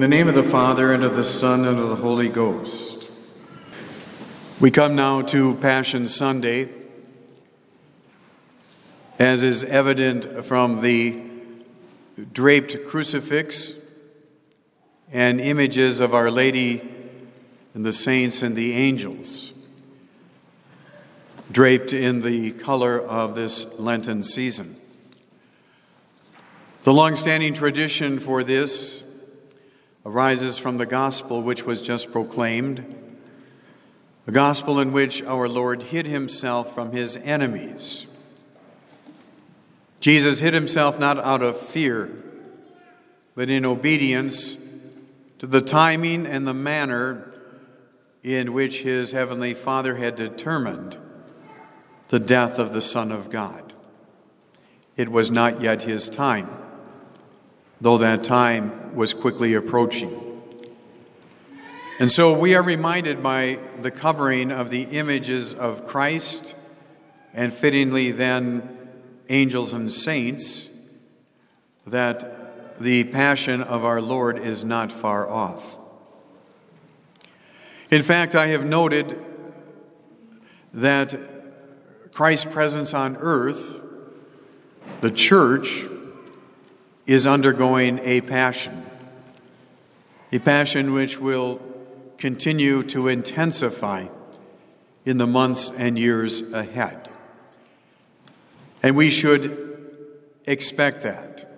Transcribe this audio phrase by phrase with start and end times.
[0.00, 3.10] In the name of the Father, and of the Son, and of the Holy Ghost.
[4.58, 6.70] We come now to Passion Sunday,
[9.18, 11.20] as is evident from the
[12.32, 13.74] draped crucifix
[15.12, 16.80] and images of Our Lady
[17.74, 19.52] and the saints and the angels,
[21.52, 24.76] draped in the color of this Lenten season.
[26.84, 29.04] The long-standing tradition for this
[30.04, 32.96] arises from the gospel which was just proclaimed,
[34.26, 38.06] a gospel in which our Lord hid himself from his enemies.
[39.98, 42.10] Jesus hid himself not out of fear,
[43.34, 44.56] but in obedience
[45.38, 47.34] to the timing and the manner
[48.22, 50.96] in which his heavenly Father had determined
[52.08, 53.72] the death of the Son of God.
[54.96, 56.59] It was not yet his time
[57.80, 60.26] though that time was quickly approaching.
[61.98, 66.54] And so we are reminded by the covering of the images of Christ
[67.34, 68.78] and fittingly then
[69.28, 70.70] angels and saints
[71.86, 75.78] that the passion of our Lord is not far off.
[77.90, 79.18] In fact, I have noted
[80.72, 81.14] that
[82.12, 83.82] Christ's presence on earth,
[85.00, 85.84] the church,
[87.10, 88.86] is undergoing a passion,
[90.30, 91.60] a passion which will
[92.18, 94.06] continue to intensify
[95.04, 97.08] in the months and years ahead.
[98.80, 99.90] And we should
[100.46, 101.50] expect that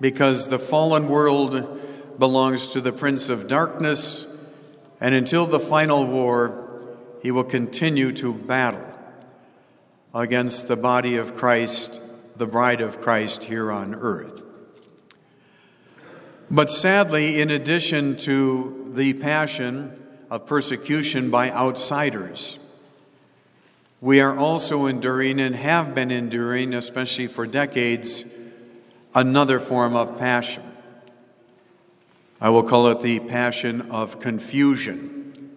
[0.00, 1.80] because the fallen world
[2.16, 4.32] belongs to the Prince of Darkness,
[5.00, 6.84] and until the final war,
[7.20, 8.94] he will continue to battle
[10.14, 12.00] against the body of Christ,
[12.36, 14.44] the bride of Christ here on earth.
[16.50, 22.58] But sadly, in addition to the passion of persecution by outsiders,
[24.00, 28.24] we are also enduring and have been enduring, especially for decades,
[29.14, 30.62] another form of passion.
[32.40, 35.56] I will call it the passion of confusion.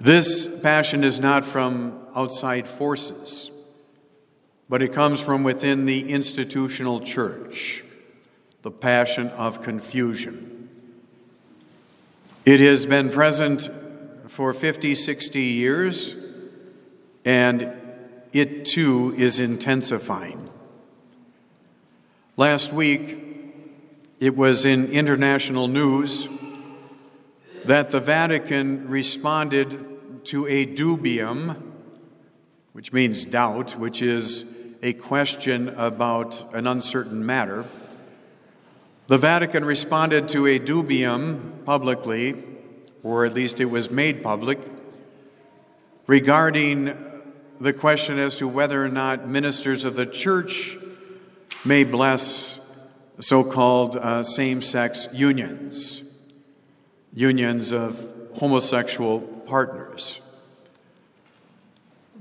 [0.00, 3.52] This passion is not from outside forces,
[4.68, 7.84] but it comes from within the institutional church
[8.62, 10.68] the passion of confusion.
[12.44, 13.68] It has been present
[14.26, 16.16] for 50, 60 years,
[17.24, 17.74] and
[18.32, 20.48] it too is intensifying.
[22.36, 23.18] Last week,
[24.20, 26.28] it was in international news
[27.64, 31.60] that the Vatican responded to a dubium,
[32.72, 37.64] which means doubt, which is a question about an uncertain matter
[39.10, 42.36] the Vatican responded to a dubium publicly,
[43.02, 44.60] or at least it was made public,
[46.06, 46.84] regarding
[47.60, 50.76] the question as to whether or not ministers of the church
[51.64, 52.72] may bless
[53.18, 56.04] so called uh, same sex unions,
[57.12, 60.20] unions of homosexual partners.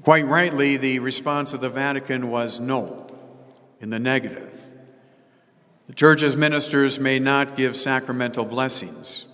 [0.00, 3.14] Quite rightly, the response of the Vatican was no,
[3.78, 4.67] in the negative.
[5.88, 9.24] The church's ministers may not give sacramental blessings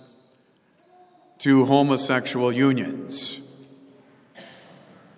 [1.39, 3.41] to homosexual unions.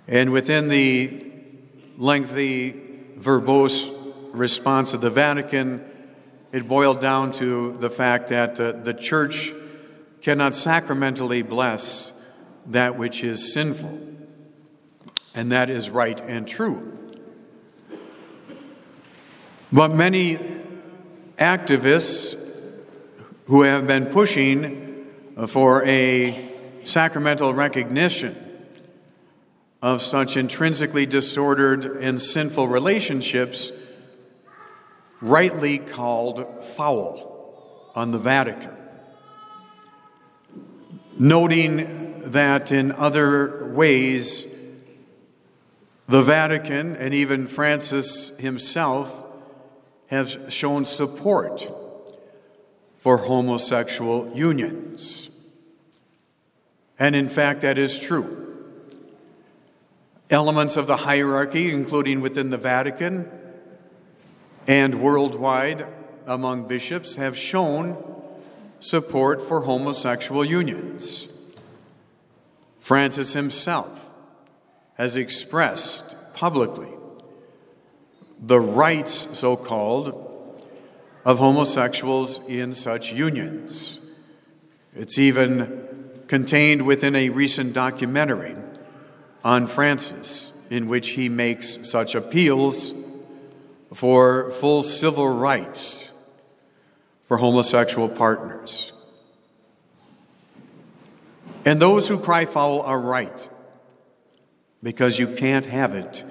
[0.07, 1.31] And within the
[1.95, 2.71] lengthy,
[3.19, 3.87] verbose
[4.33, 5.85] response of the Vatican,
[6.51, 9.53] it boiled down to the fact that uh, the church
[10.23, 12.19] cannot sacramentally bless
[12.65, 13.99] that which is sinful.
[15.35, 16.93] And that is right and true.
[19.71, 20.56] But many
[21.37, 22.43] activists
[23.45, 25.07] who have been pushing
[25.47, 26.51] for a
[26.83, 28.35] sacramental recognition
[29.81, 33.71] of such intrinsically disordered and sinful relationships,
[35.21, 38.75] rightly called foul on the Vatican.
[41.19, 44.53] Noting that in other ways,
[46.07, 49.25] the Vatican and even Francis himself
[50.07, 51.71] has shown support
[52.97, 55.29] for homosexual unions.
[56.99, 58.43] And in fact, that is true.
[60.29, 63.29] Elements of the hierarchy, including within the Vatican
[64.67, 65.85] and worldwide
[66.25, 68.03] among bishops, have shown
[68.79, 71.29] support for homosexual unions.
[72.79, 74.09] Francis himself
[74.95, 76.96] has expressed publicly
[78.41, 80.23] the rights, so called,
[81.25, 83.99] of homosexuals in such unions.
[84.95, 88.55] It's even contained within a recent documentary
[89.43, 92.93] on Francis, in which he makes such appeals
[93.93, 96.13] for full civil rights
[97.25, 98.93] for homosexual partners.
[101.65, 103.49] And those who cry foul are right,
[104.81, 106.23] because you can't have it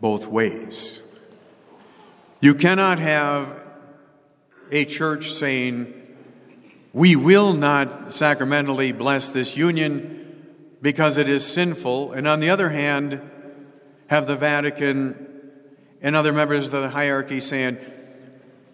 [0.00, 1.01] both ways.
[2.42, 3.56] You cannot have
[4.72, 5.94] a church saying,
[6.92, 12.70] We will not sacramentally bless this union because it is sinful, and on the other
[12.70, 13.22] hand,
[14.08, 15.28] have the Vatican
[16.00, 17.78] and other members of the hierarchy saying,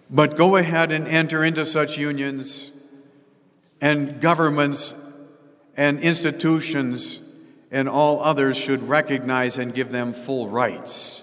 [0.09, 2.73] But go ahead and enter into such unions,
[3.82, 4.94] and governments
[5.76, 7.20] and institutions
[7.70, 11.23] and all others should recognize and give them full rights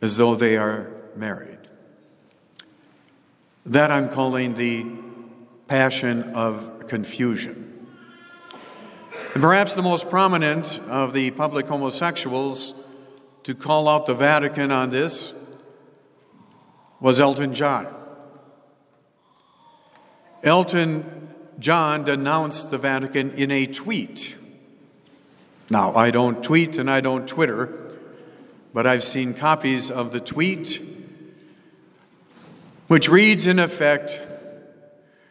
[0.00, 1.58] as though they are married.
[3.66, 4.86] That I'm calling the
[5.68, 7.86] passion of confusion.
[9.34, 12.74] And perhaps the most prominent of the public homosexuals
[13.44, 15.34] to call out the Vatican on this
[17.00, 17.92] was Elton John.
[20.42, 24.36] Elton John denounced the Vatican in a tweet.
[25.70, 27.96] Now, I don't tweet and I don't Twitter,
[28.74, 30.80] but I've seen copies of the tweet
[32.92, 34.22] which reads in effect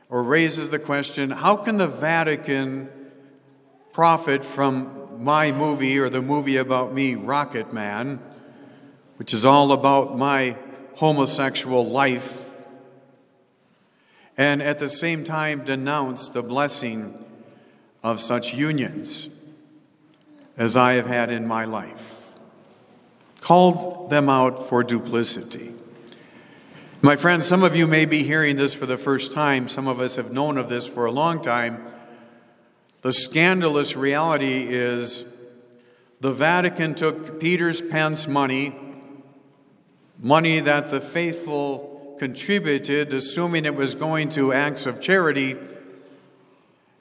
[0.09, 2.89] or raises the question how can the Vatican
[3.93, 8.19] profit from my movie or the movie about me, Rocket Man,
[9.17, 10.57] which is all about my
[10.95, 12.49] homosexual life,
[14.35, 17.23] and at the same time denounce the blessing
[18.01, 19.29] of such unions
[20.57, 22.33] as I have had in my life?
[23.39, 25.75] Called them out for duplicity.
[27.03, 29.67] My friends, some of you may be hearing this for the first time.
[29.67, 31.83] Some of us have known of this for a long time.
[33.01, 35.35] The scandalous reality is
[36.19, 38.75] the Vatican took Peter's Pence money,
[40.19, 45.57] money that the faithful contributed, assuming it was going to acts of charity,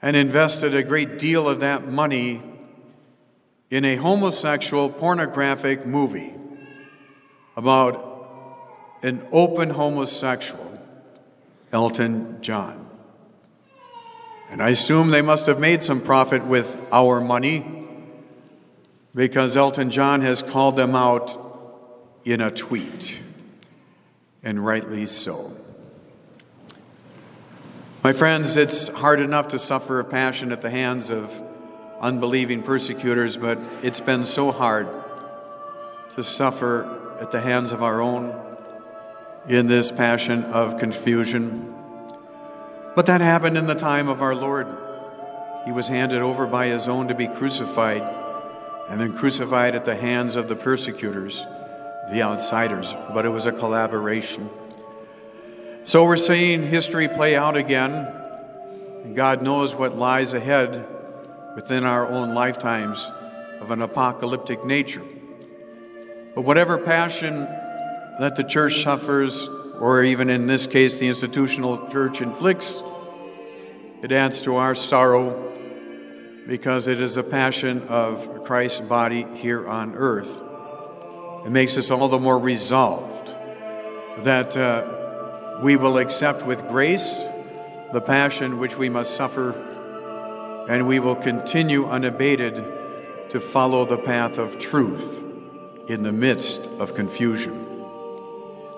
[0.01, 2.41] and invested a great deal of that money
[3.69, 6.33] in a homosexual pornographic movie
[7.55, 8.10] about
[9.03, 10.79] an open homosexual,
[11.71, 12.87] Elton John.
[14.49, 17.87] And I assume they must have made some profit with our money
[19.15, 21.37] because Elton John has called them out
[22.25, 23.19] in a tweet,
[24.43, 25.53] and rightly so.
[28.03, 31.41] My friends, it's hard enough to suffer a passion at the hands of
[31.99, 34.87] unbelieving persecutors, but it's been so hard
[36.15, 38.50] to suffer at the hands of our own
[39.47, 41.73] in this passion of confusion.
[42.95, 44.67] But that happened in the time of our Lord.
[45.65, 48.01] He was handed over by his own to be crucified,
[48.89, 51.45] and then crucified at the hands of the persecutors,
[52.11, 52.93] the outsiders.
[53.13, 54.49] But it was a collaboration.
[55.83, 57.91] So we're seeing history play out again,
[59.03, 60.87] and God knows what lies ahead
[61.55, 63.11] within our own lifetimes
[63.59, 65.03] of an apocalyptic nature.
[66.35, 67.47] But whatever passion
[68.21, 69.49] that the church suffers,
[69.79, 72.83] or even in this case, the institutional church inflicts,
[74.03, 75.51] it adds to our sorrow
[76.47, 80.43] because it is a passion of Christ's body here on earth.
[81.47, 83.35] It makes us all the more resolved
[84.19, 87.23] that uh, we will accept with grace
[87.91, 89.53] the passion which we must suffer,
[90.69, 92.63] and we will continue unabated
[93.29, 95.23] to follow the path of truth
[95.87, 97.70] in the midst of confusion